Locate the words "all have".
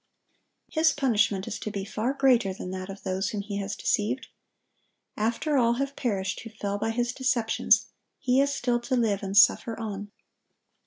5.59-5.95